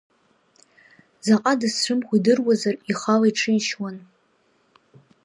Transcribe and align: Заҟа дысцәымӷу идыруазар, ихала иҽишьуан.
Заҟа 1.25 1.53
дысцәымӷу 1.59 2.15
идыруазар, 2.17 2.75
ихала 2.91 3.27
иҽишьуан. 3.29 3.97